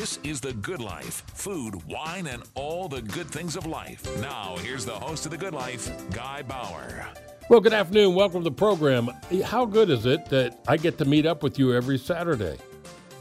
[0.00, 4.02] This is The Good Life food, wine, and all the good things of life.
[4.22, 7.06] Now, here's the host of The Good Life, Guy Bower.
[7.50, 8.14] Well, good afternoon.
[8.14, 9.10] Welcome to the program.
[9.44, 12.56] How good is it that I get to meet up with you every Saturday?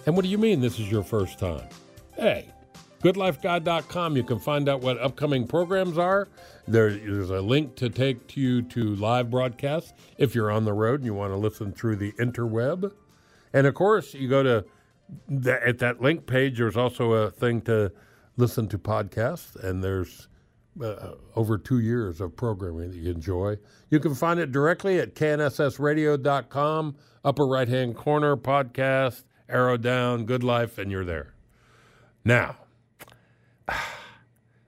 [0.05, 1.67] And what do you mean this is your first time?
[2.15, 2.47] Hey,
[3.03, 4.15] goodlifeguide.com.
[4.15, 6.29] You can find out what upcoming programs are.
[6.65, 11.01] There, there's a link to take you to live broadcasts if you're on the road
[11.01, 12.93] and you want to listen through the interweb.
[13.51, 14.63] And of course, you go to
[15.27, 16.57] the, at that link page.
[16.57, 17.91] There's also a thing to
[18.37, 20.27] listen to podcasts, and there's
[20.81, 23.57] uh, over two years of programming that you enjoy.
[23.89, 30.43] You can find it directly at knssradio.com, upper right hand corner, podcast, arrow down, good
[30.43, 31.33] life, and you're there.
[32.23, 32.57] Now,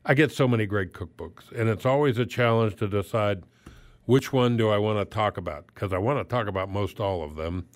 [0.06, 3.44] I get so many great cookbooks, and it's always a challenge to decide
[4.06, 7.00] which one do I want to talk about because I want to talk about most
[7.00, 7.68] all of them.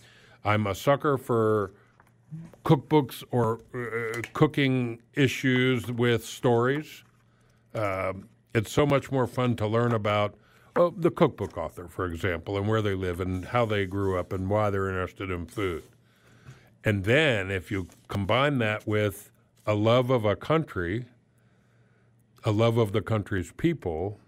[0.44, 1.74] I'm a sucker for
[2.64, 7.04] cookbooks or uh, cooking issues with stories.
[7.74, 10.36] Um, it's so much more fun to learn about
[10.98, 14.50] the cookbook author, for example, and where they live and how they grew up and
[14.50, 15.84] why they're interested in food.
[16.84, 19.32] And then if you combine that with
[19.66, 21.06] a love of a country,
[22.44, 24.20] a love of the country's people,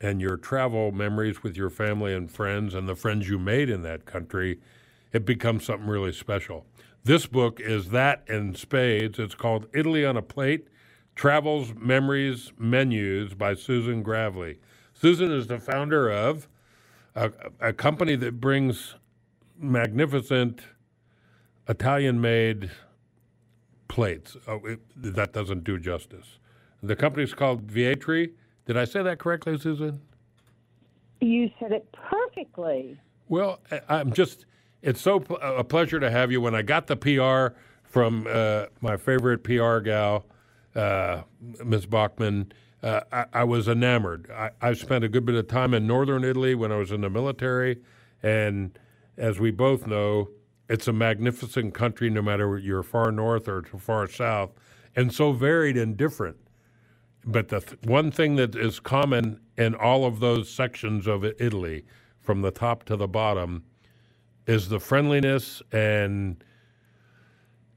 [0.00, 3.82] and your travel memories with your family and friends and the friends you made in
[3.82, 4.60] that country,
[5.12, 6.66] it becomes something really special.
[7.04, 9.18] This book is that in spades.
[9.18, 10.68] It's called Italy on a Plate
[11.14, 14.58] Travels, Memories, Menus by Susan Gravely.
[14.94, 16.48] Susan is the founder of
[17.14, 18.94] a, a company that brings
[19.58, 20.62] magnificent
[21.68, 22.70] Italian made
[23.86, 24.36] plates.
[24.48, 26.38] Oh, it, that doesn't do justice.
[26.82, 28.32] The company's called Vietri.
[28.66, 30.00] Did I say that correctly, Susan?
[31.20, 32.98] You said it perfectly.
[33.28, 34.46] Well, I'm just,
[34.84, 36.40] it's so pl- a pleasure to have you.
[36.40, 40.26] When I got the PR from uh, my favorite PR gal,
[40.76, 41.22] uh,
[41.64, 41.86] Ms.
[41.86, 42.52] Bachman,
[42.82, 44.30] uh, I, I was enamored.
[44.30, 47.00] I, I spent a good bit of time in northern Italy when I was in
[47.00, 47.78] the military.
[48.22, 48.78] And
[49.16, 50.28] as we both know,
[50.68, 54.50] it's a magnificent country no matter you're far north or far south,
[54.94, 56.36] and so varied and different.
[57.24, 61.84] But the th- one thing that is common in all of those sections of Italy,
[62.20, 63.64] from the top to the bottom,
[64.46, 66.42] is the friendliness and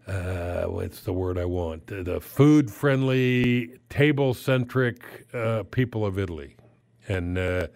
[0.07, 1.87] uh, what's the word I want?
[1.87, 6.55] The, food friendly, table centric uh, people of Italy.
[7.07, 7.67] And uh,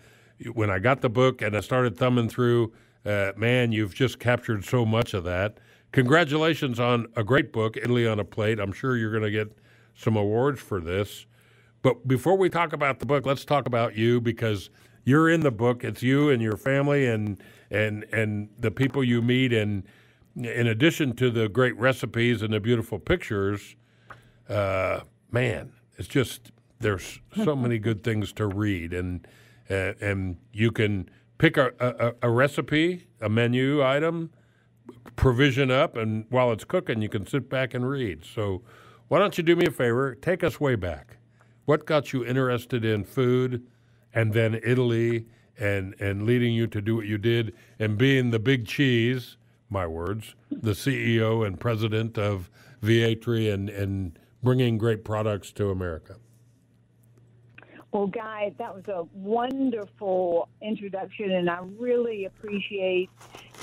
[0.53, 2.71] when I got the book and I started thumbing through,
[3.05, 5.57] uh, man, you've just captured so much of that.
[5.91, 8.59] Congratulations on a great book, Italy on a Plate.
[8.59, 9.57] I'm sure you're going to get
[9.93, 11.25] some awards for this.
[11.81, 14.69] But before we talk about the book, let's talk about you because
[15.03, 15.83] you're in the book.
[15.83, 19.53] It's you and your family and and and the people you meet.
[19.53, 19.83] And
[20.35, 23.75] in addition to the great recipes and the beautiful pictures,
[24.49, 25.01] uh,
[25.31, 29.27] man, it's just there's so many good things to read, and
[29.69, 34.31] uh, and you can pick a, a, a recipe, a menu item,
[35.15, 38.23] provision up, and while it's cooking, you can sit back and read.
[38.25, 38.61] So,
[39.07, 40.15] why don't you do me a favor?
[40.15, 41.17] Take us way back.
[41.65, 43.65] What got you interested in food,
[44.13, 45.25] and then Italy,
[45.59, 49.37] and and leading you to do what you did, and being the big cheese,
[49.69, 52.49] my words, the CEO and president of
[52.81, 56.17] Vietri, and and bringing great products to America.
[57.91, 63.09] Well, Guy, that was a wonderful introduction, and I really appreciate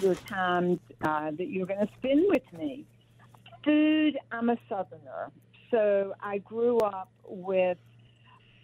[0.02, 2.84] your time uh, that you're going to spend with me.
[3.64, 5.30] Food, I'm a Southerner,
[5.70, 7.78] so I grew up with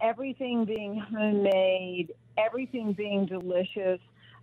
[0.05, 4.01] everything being homemade, everything being delicious,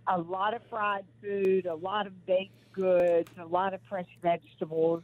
[0.08, 5.02] a lot of fried food, a lot of baked goods, a lot of fresh vegetables.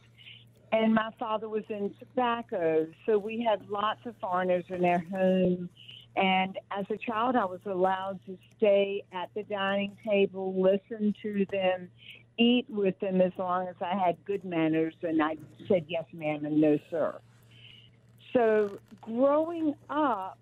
[0.71, 5.69] And my father was in tobacco, so we had lots of foreigners in our home.
[6.15, 11.45] And as a child, I was allowed to stay at the dining table, listen to
[11.51, 11.89] them,
[12.37, 16.45] eat with them as long as I had good manners and I said yes, ma'am,
[16.45, 17.19] and no, sir.
[18.33, 20.37] So growing up,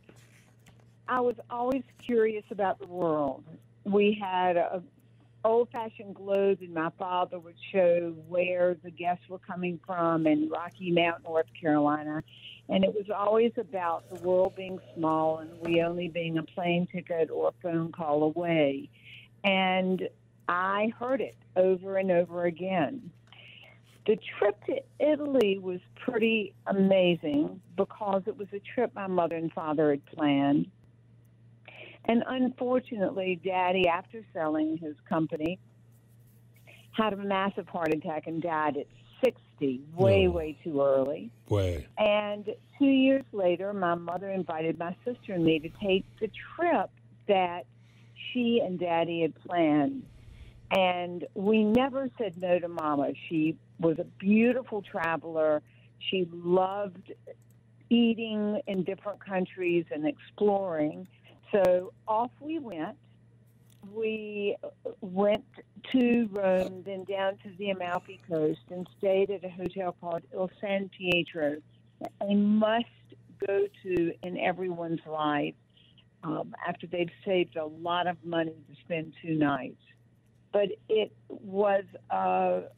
[1.07, 3.43] I was always curious about the world.
[3.85, 4.81] We had uh, a
[5.47, 10.49] old fashioned globe, and my father would show where the guests were coming from in
[10.49, 12.21] Rocky Mount, North Carolina.
[12.69, 16.85] And it was always about the world being small and we only being a plane
[16.91, 18.89] ticket or a phone call away.
[19.45, 20.09] And
[20.49, 23.09] I heard it over and over again.
[24.05, 29.51] The trip to Italy was pretty amazing because it was a trip my mother and
[29.53, 30.67] father had planned.
[32.05, 35.59] And unfortunately, Daddy, after selling his company,
[36.91, 38.87] had a massive heart attack and died at
[39.23, 40.31] 60, way, Oh.
[40.31, 41.31] way too early.
[41.49, 41.85] Way.
[41.97, 42.45] And
[42.77, 46.89] two years later, my mother invited my sister and me to take the trip
[47.27, 47.65] that
[48.31, 50.03] she and Daddy had planned.
[50.71, 53.13] And we never said no to Mama.
[53.29, 55.61] She was a beautiful traveler.
[55.99, 57.11] She loved
[57.89, 61.07] eating in different countries and exploring.
[61.51, 62.97] So off we went.
[63.93, 64.57] We
[65.01, 65.45] went
[65.93, 70.49] to Rome, then down to the Amalfi Coast, and stayed at a hotel called Il
[70.59, 71.57] San Pietro.
[72.21, 72.85] A must
[73.45, 75.55] go to in everyone's life
[76.23, 79.81] um, after they've saved a lot of money to spend two nights.
[80.51, 82.15] But it was a,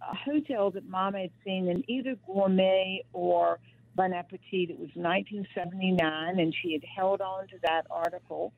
[0.02, 3.60] a hotel that Mom had seen in either Gourmet or
[4.00, 4.70] Bon Appetit.
[4.70, 8.54] It was 1979, and she had held on to that article.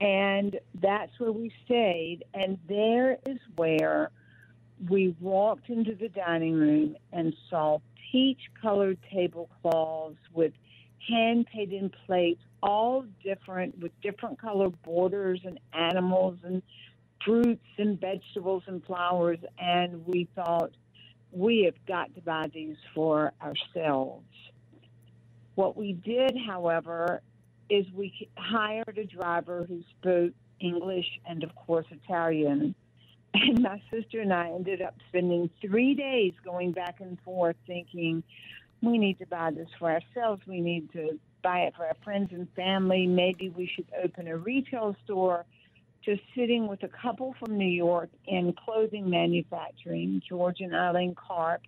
[0.00, 2.24] And that's where we stayed.
[2.32, 4.10] And there is where
[4.88, 7.80] we walked into the dining room and saw
[8.10, 10.54] peach colored tablecloths with
[11.06, 16.62] hand painted plates, all different with different color borders and animals and
[17.22, 19.40] fruits and vegetables and flowers.
[19.58, 20.70] And we thought,
[21.32, 24.24] we have got to buy these for ourselves.
[25.54, 27.20] What we did, however,
[27.68, 32.74] is we hired a driver who spoke English and, of course, Italian.
[33.32, 38.22] And my sister and I ended up spending three days going back and forth thinking,
[38.82, 40.42] we need to buy this for ourselves.
[40.46, 43.06] We need to buy it for our friends and family.
[43.06, 45.44] Maybe we should open a retail store.
[46.02, 51.60] Just sitting with a couple from New York in clothing manufacturing, George and Eileen Karp.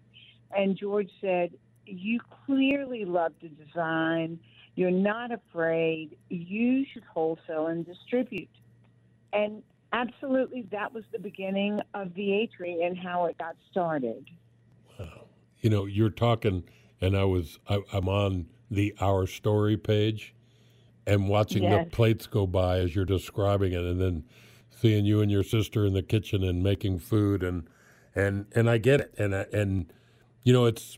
[0.57, 1.53] And George said,
[1.87, 4.39] You clearly love to design.
[4.75, 6.17] You're not afraid.
[6.29, 8.49] You should wholesale and distribute.
[9.33, 9.63] And
[9.93, 14.29] absolutely, that was the beginning of the Vietri and how it got started.
[14.99, 15.25] Wow.
[15.61, 16.65] You know, you're talking,
[17.01, 20.35] and I was I, I'm on the Our Story page,
[21.07, 21.85] and watching Yes.
[21.85, 24.25] the plates go by as you're describing it, and then
[24.71, 27.69] seeing you and your sister in the kitchen and making food, and
[28.15, 29.93] and and I get it, and I, and
[30.43, 30.97] you know, it's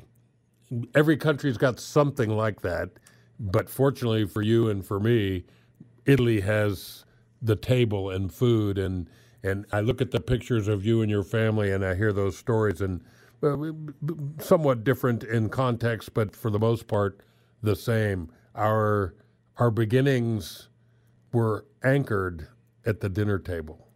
[0.95, 2.91] every country's got something like that,
[3.41, 5.45] but fortunately for you and for me,
[6.07, 7.05] Italy has
[7.43, 9.09] the table and food and
[9.43, 12.37] and I look at the pictures of you and your family and I hear those
[12.37, 13.03] stories and
[14.07, 17.21] b- somewhat different in context, but for the most part
[17.63, 18.31] the same.
[18.55, 19.15] Our
[19.59, 20.69] our beginnings
[21.33, 22.49] were anchored
[22.87, 23.89] at the dinner table.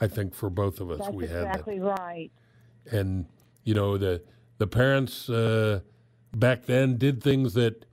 [0.00, 2.30] I think for both of us, That's we had that exactly right.
[2.90, 3.26] and
[3.64, 4.22] you know the
[4.64, 5.80] the parents uh,
[6.34, 7.84] back then did things that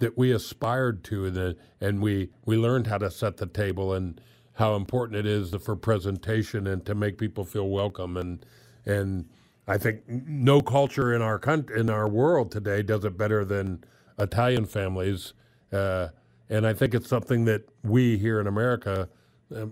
[0.00, 3.92] that we aspired to, and the, and we we learned how to set the table
[3.92, 4.20] and
[4.54, 8.44] how important it is for presentation and to make people feel welcome and
[8.86, 9.28] and
[9.68, 13.84] I think no culture in our country in our world today does it better than
[14.18, 15.32] Italian families,
[15.72, 16.08] uh,
[16.50, 19.08] and I think it's something that we here in America
[19.54, 19.66] uh,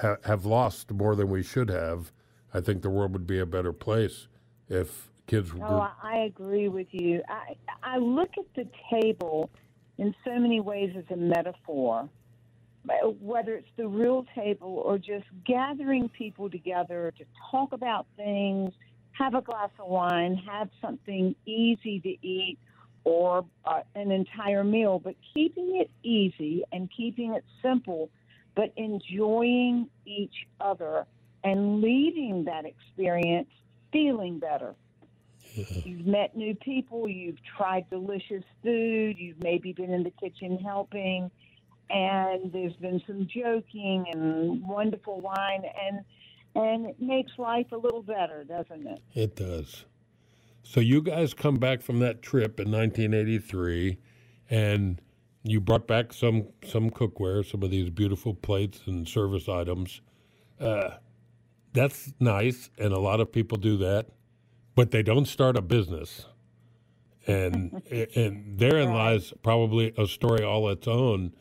[0.00, 2.12] ha- have lost more than we should have.
[2.54, 4.28] I think the world would be a better place
[4.68, 5.66] if kids were.
[5.66, 7.22] Oh, I, agree with you.
[7.28, 9.50] I I look at the table
[9.98, 12.08] in so many ways as a metaphor,
[13.20, 18.72] whether it's the real table or just gathering people together to talk about things,
[19.12, 22.58] have a glass of wine, have something easy to eat,
[23.04, 28.10] or uh, an entire meal, but keeping it easy and keeping it simple,
[28.54, 31.06] but enjoying each other
[31.44, 33.48] and leaving that experience
[33.92, 34.74] feeling better.
[35.56, 41.30] You've met new people, you've tried delicious food, you've maybe been in the kitchen helping,
[41.90, 46.00] and there's been some joking and wonderful wine, and
[46.54, 49.02] and it makes life a little better, doesn't it?
[49.14, 49.84] It does.
[50.62, 53.98] So you guys come back from that trip in 1983,
[54.50, 55.00] and
[55.44, 60.00] you brought back some some cookware, some of these beautiful plates and service items.
[60.58, 60.90] Uh,
[61.72, 64.06] that's nice, and a lot of people do that,
[64.76, 66.26] but they don't start a business.
[67.26, 67.82] And
[68.16, 71.34] and therein lies probably a story all its own.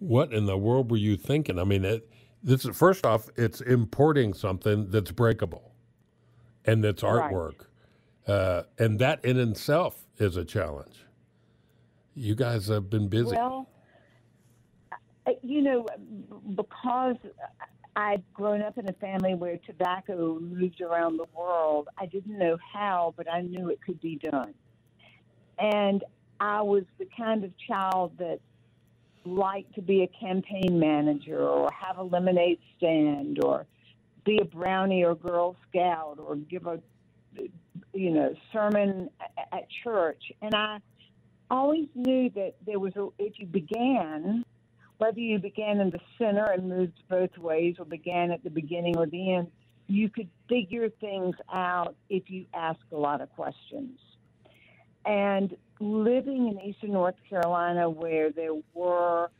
[0.00, 1.58] What in the world were you thinking?
[1.58, 2.10] I mean, it,
[2.42, 5.72] this is first off, it's importing something that's breakable,
[6.66, 7.32] and that's Right.
[7.32, 7.66] artwork,
[8.28, 11.04] uh, and that in itself is a challenge.
[12.14, 13.36] You guys have been busy.
[13.36, 13.68] Well,
[15.42, 15.86] you know,
[16.56, 17.16] because
[17.94, 22.56] I'd grown up in a family where tobacco moved around the world, I didn't know
[22.72, 24.54] how, but I knew it could be done.
[25.58, 26.02] And
[26.40, 28.40] I was the kind of child that
[29.24, 33.66] liked to be a campaign manager or have a lemonade stand or
[34.24, 36.80] be a brownie or girl scout or give a
[37.92, 39.08] you know sermon
[39.52, 40.78] at church and i
[41.50, 44.44] always knew that there was a if you began
[45.02, 48.96] whether you began in the center and moved both ways or began at the beginning
[48.96, 49.48] or the end
[49.88, 53.98] you could figure things out if you ask a lot of questions.
[55.04, 59.30] And living in eastern North Carolina, where there were,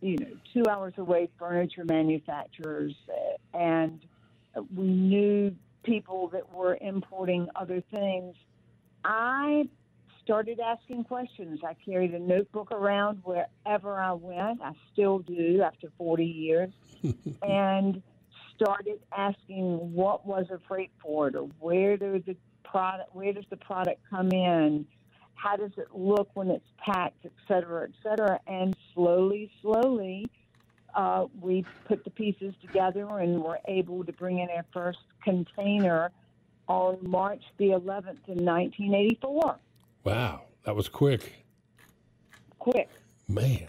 [0.00, 4.00] you know, two hours away furniture manufacturers, uh, and
[4.74, 8.36] we knew people that were importing other things,
[9.04, 9.68] I
[10.28, 11.58] started asking questions.
[11.66, 14.60] I carried a notebook around wherever I went.
[14.60, 16.70] I still do after 40 years.
[17.42, 18.02] and
[18.54, 24.02] started asking what was a freight forwarder, where does the product, where does the product
[24.10, 24.84] come in,
[25.34, 28.38] how does it look when it's packed, et cetera, et cetera.
[28.46, 30.28] And slowly, slowly,
[30.94, 36.10] uh, we put the pieces together and were able to bring in our first container
[36.66, 39.58] on March the 11th in 1984.
[40.04, 41.44] Wow, that was quick.
[42.58, 42.88] Quick.
[43.28, 43.68] Man.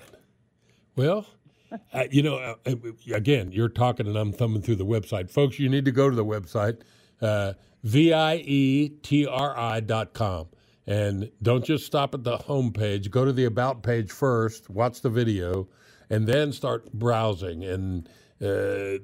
[0.95, 1.25] Well,
[1.93, 2.75] uh, you know, uh, uh,
[3.13, 5.29] again, you're talking and I'm thumbing through the website.
[5.31, 6.81] Folks, you need to go to the website,
[7.21, 10.47] uh, V-I-E-T-R-I dot com.
[10.87, 13.11] And don't just stop at the home page.
[13.11, 15.67] Go to the About page first, watch the video,
[16.09, 17.63] and then start browsing.
[17.63, 18.09] And,
[18.41, 18.97] uh,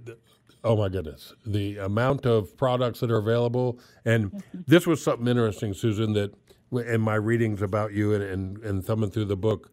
[0.64, 3.80] oh my goodness, the amount of products that are available.
[4.04, 6.34] And this was something interesting, Susan, that
[6.72, 9.72] in my readings about you and, and, and thumbing through the book,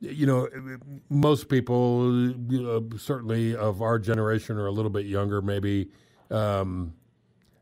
[0.00, 0.48] you know,
[1.10, 2.10] most people,
[2.48, 5.90] you know, certainly of our generation or a little bit younger, maybe,
[6.30, 6.94] um,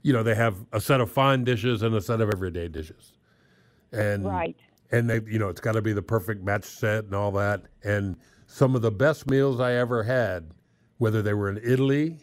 [0.02, 3.12] you know, they have a set of fine dishes and a set of everyday dishes,
[3.90, 4.56] and Right.
[4.92, 7.62] and they, you know, it's got to be the perfect match set and all that.
[7.82, 10.52] And some of the best meals I ever had,
[10.98, 12.18] whether they were in Italy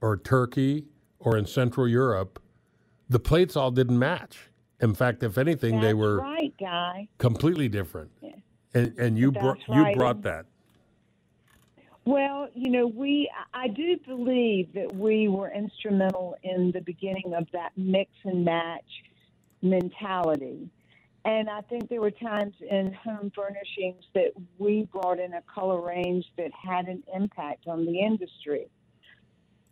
[0.00, 0.86] or Turkey
[1.20, 2.42] or in Central Europe,
[3.08, 4.50] the plates all didn't match.
[4.80, 7.08] In fact, if anything, they were right, Guy.
[7.18, 8.10] completely different.
[8.74, 10.46] And and you brought That's you brought that.
[12.04, 17.46] Well, you know, we I do believe that we were instrumental in the beginning of
[17.52, 18.84] that mix and match
[19.62, 20.68] mentality.
[21.24, 25.80] And I think there were times in home furnishings that we brought in a color
[25.80, 28.66] range that had an impact on the industry.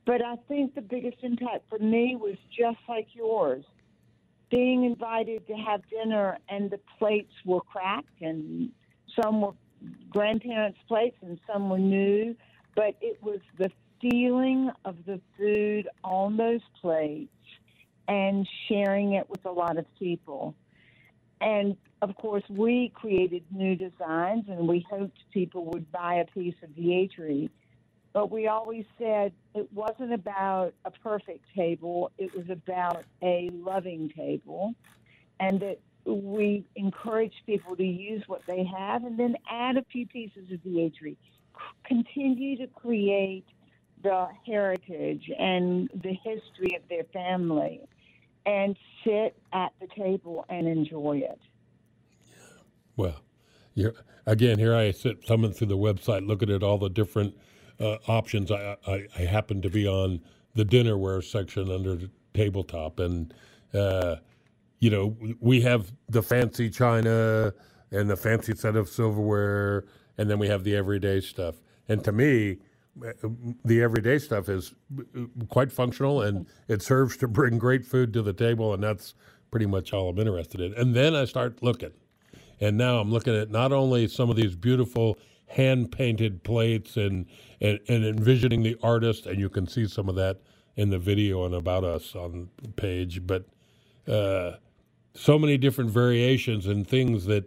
[0.06, 3.64] But I think the biggest impact for me was just like yours.
[4.52, 8.70] Being invited to have dinner and the plates were cracked and
[9.20, 9.54] some were
[10.10, 12.36] grandparents' plates and some were new,
[12.76, 13.70] but it was the
[14.02, 17.32] feeling of the food on those plates
[18.08, 20.54] and sharing it with a lot of people.
[21.40, 26.54] And of course, we created new designs and we hoped people would buy a piece
[26.62, 27.48] of Vietri.
[28.12, 34.12] But we always said it wasn't about a perfect table, it was about a loving
[34.14, 34.74] table.
[35.40, 40.06] And that we encourage people to use what they have and then add a few
[40.06, 41.16] pieces of the Vietri.
[41.84, 43.46] Continue to create
[44.02, 47.80] the heritage and the history of their family
[48.46, 51.38] and sit at the table and enjoy it.
[52.96, 53.22] Well,
[54.26, 57.34] again, here I sit thumbing through the website, looking at all the different
[57.82, 58.50] uh, options.
[58.50, 60.20] I, I, I happen to be on
[60.54, 63.34] the dinnerware section under the tabletop, and
[63.74, 64.16] uh,
[64.78, 67.52] you know we have the fancy china
[67.90, 69.84] and the fancy set of silverware,
[70.18, 71.56] and then we have the everyday stuff.
[71.88, 72.58] And to me,
[73.04, 73.28] uh,
[73.64, 78.22] the everyday stuff is uh, quite functional, and it serves to bring great food to
[78.22, 79.14] the table, and that's
[79.50, 80.74] pretty much all I'm interested in.
[80.74, 81.92] And then I start looking.
[82.60, 85.18] And now I'm looking at not only some of these beautiful
[85.52, 87.26] hand painted plates and,
[87.60, 90.40] and and envisioning the artist, and you can see some of that
[90.76, 93.26] in the video and about us on the page.
[93.26, 93.46] But
[94.08, 94.52] uh,
[95.14, 97.44] so many different variations and things that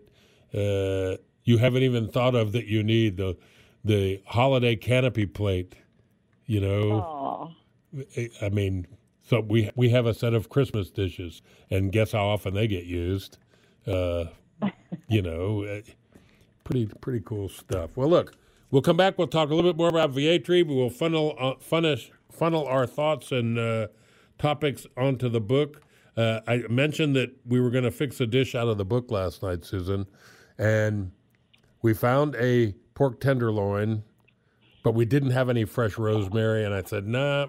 [0.54, 3.36] uh, you haven't even thought of that you need the
[3.84, 5.76] the holiday canapé plate.
[6.46, 7.56] You know, Oh,
[8.42, 8.86] I mean,
[9.24, 12.86] so we we have a set of Christmas dishes, and guess how often they get
[12.86, 13.40] used?
[13.88, 14.26] Uh,
[15.08, 15.82] you know, uh,
[16.66, 17.92] pretty pretty cool stuff.
[17.96, 18.36] Well, look,
[18.72, 19.18] we'll come back.
[19.18, 20.68] We'll talk a little bit more about Vietri.
[20.68, 23.88] We will funnel uh, funish, funnel our thoughts and uh,
[24.38, 25.82] topics onto the book.
[26.18, 29.12] Uh, I mentioned that we were going to fix a dish out of the book
[29.12, 30.06] last night, Susan,
[30.58, 31.12] and
[31.82, 34.04] we found a pork tenderloin,
[34.84, 36.64] but we didn't have any fresh rosemary.
[36.64, 37.48] And I said, nah,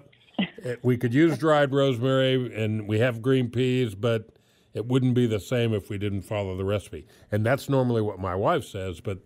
[0.63, 4.29] eh, we could use dried rosemary, and we have green peas, but
[4.77, 7.07] it wouldn't be the same if we didn't follow the recipe.
[7.31, 9.17] And that's normally what my wife says, but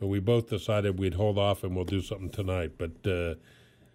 [0.00, 2.72] we both decided we'd hold off and we'll do something tonight.
[2.78, 3.34] But uh,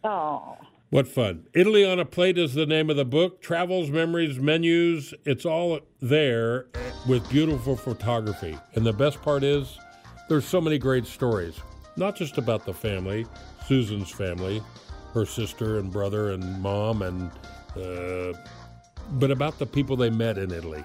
[0.03, 0.57] oh,
[0.89, 1.47] what fun.
[1.53, 3.41] Italy on a Plate is the name of the book.
[3.41, 6.67] Travels, memories, menus, it's all there
[7.07, 8.57] with beautiful photography.
[8.75, 9.79] And the best part is
[10.27, 11.59] there's so many great stories,
[11.95, 13.25] not just about the family,
[13.65, 14.61] Susan's family,
[15.13, 17.31] her sister and brother and mom, and
[17.77, 18.37] uh,
[19.13, 20.83] but about the people they met in Italy.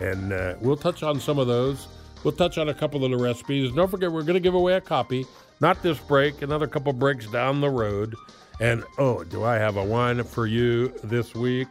[0.00, 1.88] And uh, we'll touch on some of those.
[2.24, 3.72] We'll touch on a couple of the recipes.
[3.72, 5.26] Don't forget, we're going to give away a copy.
[5.60, 8.14] Not this break, another couple breaks down the road.
[8.60, 11.68] And oh, do I have a wine for you this week?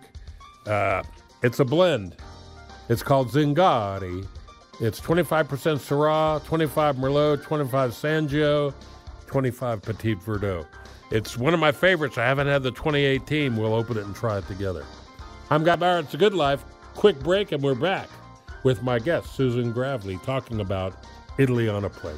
[0.65, 1.03] Uh,
[1.43, 2.15] it's a blend.
[2.89, 4.25] It's called Zingari.
[4.79, 8.73] It's 25% Syrah, 25 Merlot, 25 Sangio,
[9.25, 10.65] 25 Petit Verdot.
[11.09, 12.17] It's one of my favorites.
[12.17, 13.55] I haven't had the 2018.
[13.55, 14.85] We'll open it and try it together.
[15.49, 16.05] I'm Guy Barrett.
[16.05, 16.65] It's a good life.
[16.93, 18.09] Quick break, and we're back
[18.63, 20.93] with my guest, Susan Gravely, talking about
[21.37, 22.17] Italy on a plate.